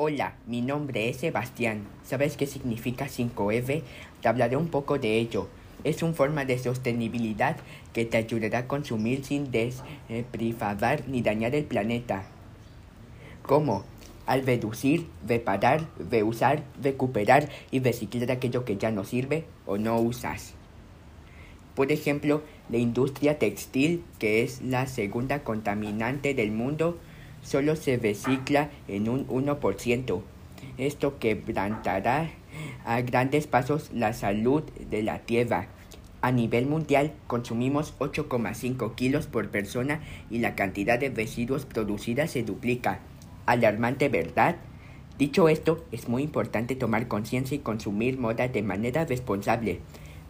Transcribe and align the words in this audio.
Hola, 0.00 0.34
mi 0.46 0.60
nombre 0.60 1.08
es 1.08 1.16
Sebastián. 1.16 1.82
¿Sabes 2.04 2.36
qué 2.36 2.46
significa 2.46 3.06
5F? 3.06 3.82
Te 4.22 4.28
hablaré 4.28 4.56
un 4.56 4.68
poco 4.68 4.96
de 4.96 5.18
ello. 5.18 5.48
Es 5.82 6.04
una 6.04 6.12
forma 6.12 6.44
de 6.44 6.56
sostenibilidad 6.56 7.56
que 7.92 8.04
te 8.04 8.16
ayudará 8.16 8.60
a 8.60 8.68
consumir 8.68 9.24
sin 9.24 9.50
desprivar 9.50 11.02
ni 11.08 11.20
dañar 11.20 11.56
el 11.56 11.64
planeta. 11.64 12.22
¿Cómo? 13.42 13.82
Al 14.24 14.46
reducir, 14.46 15.08
reparar, 15.26 15.88
reusar, 16.08 16.62
recuperar 16.80 17.48
y 17.72 17.80
reciclar 17.80 18.30
aquello 18.30 18.64
que 18.64 18.76
ya 18.76 18.92
no 18.92 19.02
sirve 19.02 19.46
o 19.66 19.78
no 19.78 19.98
usas. 19.98 20.54
Por 21.74 21.90
ejemplo, 21.90 22.42
la 22.68 22.76
industria 22.76 23.40
textil, 23.40 24.04
que 24.20 24.44
es 24.44 24.62
la 24.62 24.86
segunda 24.86 25.42
contaminante 25.42 26.34
del 26.34 26.52
mundo, 26.52 26.98
solo 27.42 27.76
se 27.76 27.96
recicla 27.96 28.70
en 28.88 29.08
un 29.08 29.26
1%. 29.28 30.22
Esto 30.76 31.18
quebrantará 31.18 32.30
a 32.84 33.00
grandes 33.00 33.46
pasos 33.46 33.90
la 33.92 34.12
salud 34.12 34.62
de 34.90 35.02
la 35.02 35.20
Tierra. 35.20 35.68
A 36.20 36.32
nivel 36.32 36.66
mundial 36.66 37.12
consumimos 37.28 37.94
8,5 38.00 38.94
kilos 38.96 39.26
por 39.26 39.50
persona 39.50 40.00
y 40.30 40.38
la 40.38 40.56
cantidad 40.56 40.98
de 40.98 41.10
residuos 41.10 41.64
producidas 41.64 42.32
se 42.32 42.42
duplica. 42.42 43.00
Alarmante, 43.46 44.08
¿verdad? 44.08 44.56
Dicho 45.16 45.48
esto, 45.48 45.84
es 45.92 46.08
muy 46.08 46.22
importante 46.22 46.76
tomar 46.76 47.08
conciencia 47.08 47.56
y 47.56 47.60
consumir 47.60 48.18
moda 48.18 48.48
de 48.48 48.62
manera 48.62 49.04
responsable. 49.04 49.80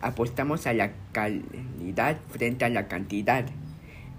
Apostamos 0.00 0.66
a 0.66 0.72
la 0.72 0.92
calidad 1.12 2.18
frente 2.30 2.64
a 2.64 2.68
la 2.68 2.88
cantidad. 2.88 3.46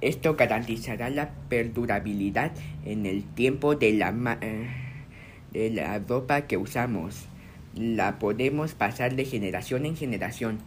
Esto 0.02 0.36
garantizará 0.36 1.10
la 1.10 1.32
perdurabilidad 1.50 2.52
en 2.86 3.06
el 3.06 3.24
tiempo 3.24 3.76
de 3.76 3.92
la, 3.94 4.38
eh, 4.40 4.70
de 5.52 5.70
la 5.72 6.00
ropa 6.00 6.42
que 6.42 6.56
usamos. 6.56 7.26
La 7.76 8.18
podemos 8.18 8.76
pasar 8.76 9.16
de 9.16 9.26
generación 9.26 9.86
en 9.86 9.98
generación. 9.98 10.60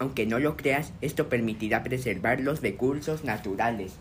Aunque 0.00 0.26
no 0.26 0.40
lo 0.40 0.56
creas, 0.56 0.92
esto 1.02 1.28
permitirá 1.28 1.84
preservar 1.84 2.40
los 2.40 2.62
recursos 2.62 3.22
naturales. 3.22 3.96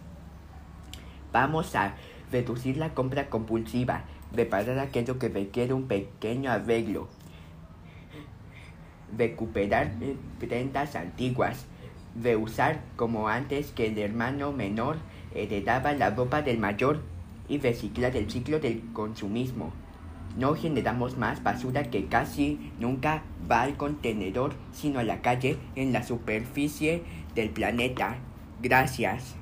Vamos 1.31 1.75
a 1.75 1.93
reducir 2.31 2.77
la 2.77 2.95
compra 2.95 3.29
compulsiva, 3.29 4.05
reparar 4.33 4.79
aquello 4.79 5.19
que 5.19 5.29
requiere 5.29 5.73
un 5.73 5.87
pequeño 5.87 6.51
arreglo, 6.51 7.09
recuperar 9.15 9.91
eh, 10.01 10.15
prendas 10.39 10.95
antiguas, 10.95 11.65
reusar 12.21 12.81
como 12.95 13.27
antes 13.27 13.71
que 13.71 13.87
el 13.87 13.97
hermano 13.97 14.51
menor 14.51 14.97
heredaba 15.33 15.93
la 15.93 16.09
ropa 16.09 16.41
del 16.41 16.57
mayor 16.57 17.01
y 17.47 17.59
reciclar 17.59 18.15
el 18.15 18.29
ciclo 18.29 18.59
del 18.59 18.81
consumismo. 18.93 19.71
No 20.37 20.55
generamos 20.55 21.17
más 21.17 21.41
basura 21.43 21.89
que 21.89 22.05
casi 22.05 22.71
nunca 22.79 23.23
va 23.49 23.63
al 23.63 23.77
contenedor, 23.77 24.53
sino 24.71 24.99
a 24.99 25.03
la 25.03 25.21
calle 25.21 25.57
en 25.75 25.91
la 25.91 26.03
superficie 26.03 27.03
del 27.35 27.49
planeta. 27.49 28.17
Gracias. 28.61 29.35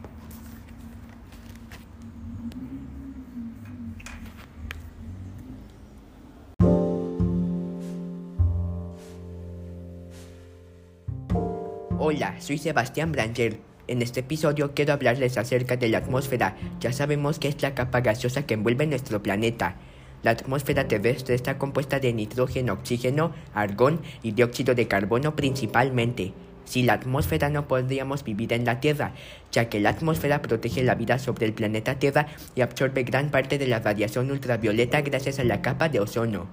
Hola, 12.09 12.35
soy 12.39 12.57
Sebastián 12.57 13.11
Branger. 13.11 13.59
En 13.89 14.01
este 14.01 14.21
episodio 14.21 14.73
quiero 14.73 14.93
hablarles 14.93 15.37
acerca 15.37 15.75
de 15.75 15.89
la 15.89 15.97
atmósfera. 15.97 16.55
Ya 16.79 16.93
sabemos 16.93 17.37
que 17.37 17.49
es 17.49 17.61
la 17.61 17.75
capa 17.75 17.99
gaseosa 17.99 18.45
que 18.45 18.53
envuelve 18.53 18.87
nuestro 18.87 19.21
planeta. 19.21 19.75
La 20.23 20.31
atmósfera 20.31 20.87
terrestre 20.87 21.35
está 21.35 21.57
compuesta 21.57 21.99
de 21.99 22.13
nitrógeno, 22.13 22.71
oxígeno, 22.71 23.33
argón 23.53 23.99
y 24.23 24.31
dióxido 24.31 24.73
de 24.73 24.87
carbono 24.87 25.35
principalmente. 25.35 26.31
Sin 26.63 26.85
la 26.85 26.93
atmósfera 26.93 27.49
no 27.49 27.67
podríamos 27.67 28.23
vivir 28.23 28.53
en 28.53 28.63
la 28.63 28.79
Tierra, 28.79 29.11
ya 29.51 29.67
que 29.67 29.81
la 29.81 29.89
atmósfera 29.89 30.41
protege 30.41 30.83
la 30.83 30.95
vida 30.95 31.19
sobre 31.19 31.45
el 31.45 31.51
planeta 31.51 31.99
Tierra 31.99 32.27
y 32.55 32.61
absorbe 32.61 33.03
gran 33.03 33.31
parte 33.31 33.57
de 33.57 33.67
la 33.67 33.79
radiación 33.79 34.31
ultravioleta 34.31 35.01
gracias 35.01 35.39
a 35.39 35.43
la 35.43 35.61
capa 35.61 35.89
de 35.89 35.99
ozono. 35.99 36.47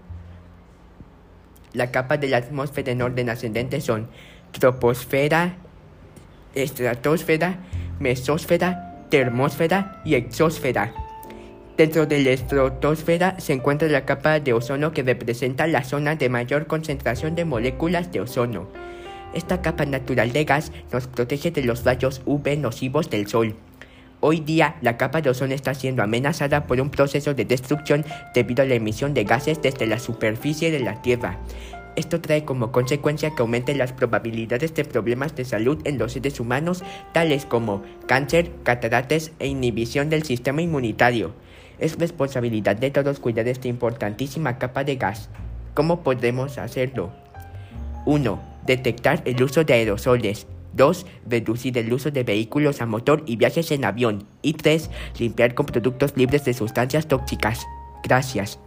La 1.74 1.92
capa 1.92 2.16
de 2.16 2.26
la 2.26 2.38
atmósfera 2.38 2.90
en 2.90 3.02
orden 3.02 3.30
ascendente 3.30 3.80
son 3.80 4.08
troposfera, 4.58 5.56
estratosfera, 6.54 7.58
mesosfera, 8.00 9.06
termósfera 9.10 10.00
y 10.04 10.14
exósfera. 10.14 10.92
Dentro 11.76 12.06
de 12.06 12.22
la 12.22 12.30
estratosfera 12.30 13.38
se 13.40 13.52
encuentra 13.52 13.88
la 13.88 14.04
capa 14.04 14.38
de 14.38 14.52
ozono 14.52 14.92
que 14.92 15.02
representa 15.02 15.66
la 15.66 15.82
zona 15.82 16.14
de 16.14 16.28
mayor 16.28 16.66
concentración 16.66 17.34
de 17.34 17.44
moléculas 17.44 18.12
de 18.12 18.20
ozono. 18.20 18.68
Esta 19.34 19.60
capa 19.60 19.84
natural 19.84 20.32
de 20.32 20.44
gas 20.44 20.70
nos 20.92 21.08
protege 21.08 21.50
de 21.50 21.64
los 21.64 21.84
rayos 21.84 22.22
UV 22.24 22.56
nocivos 22.56 23.10
del 23.10 23.26
Sol. 23.26 23.56
Hoy 24.20 24.40
día, 24.40 24.76
la 24.80 24.96
capa 24.96 25.20
de 25.20 25.30
ozono 25.30 25.52
está 25.52 25.74
siendo 25.74 26.02
amenazada 26.02 26.66
por 26.66 26.80
un 26.80 26.90
proceso 26.90 27.34
de 27.34 27.44
destrucción 27.44 28.06
debido 28.32 28.62
a 28.62 28.66
la 28.66 28.74
emisión 28.74 29.12
de 29.12 29.24
gases 29.24 29.60
desde 29.60 29.86
la 29.86 29.98
superficie 29.98 30.70
de 30.70 30.80
la 30.80 31.02
Tierra. 31.02 31.40
Esto 31.96 32.20
trae 32.20 32.44
como 32.44 32.72
consecuencia 32.72 33.30
que 33.30 33.42
aumenten 33.42 33.78
las 33.78 33.92
probabilidades 33.92 34.74
de 34.74 34.84
problemas 34.84 35.36
de 35.36 35.44
salud 35.44 35.78
en 35.84 35.98
los 35.98 36.12
seres 36.12 36.40
humanos, 36.40 36.82
tales 37.12 37.46
como 37.46 37.82
cáncer, 38.06 38.50
cataratas 38.64 39.30
e 39.38 39.46
inhibición 39.46 40.10
del 40.10 40.24
sistema 40.24 40.60
inmunitario. 40.60 41.32
Es 41.78 41.98
responsabilidad 41.98 42.76
de 42.76 42.90
todos 42.90 43.20
cuidar 43.20 43.46
esta 43.46 43.68
importantísima 43.68 44.58
capa 44.58 44.82
de 44.82 44.96
gas. 44.96 45.28
¿Cómo 45.74 46.02
podemos 46.02 46.58
hacerlo? 46.58 47.12
1. 48.06 48.42
Detectar 48.66 49.22
el 49.24 49.42
uso 49.42 49.64
de 49.64 49.74
aerosoles. 49.74 50.46
2. 50.74 51.06
Reducir 51.28 51.78
el 51.78 51.92
uso 51.92 52.10
de 52.10 52.24
vehículos 52.24 52.80
a 52.80 52.86
motor 52.86 53.22
y 53.26 53.36
viajes 53.36 53.70
en 53.70 53.84
avión. 53.84 54.26
Y 54.42 54.54
3. 54.54 54.90
Limpiar 55.18 55.54
con 55.54 55.66
productos 55.66 56.16
libres 56.16 56.44
de 56.44 56.54
sustancias 56.54 57.06
tóxicas. 57.06 57.64
Gracias. 58.02 58.58